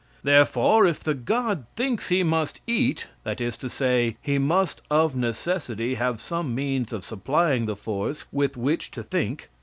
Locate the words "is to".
3.39-3.69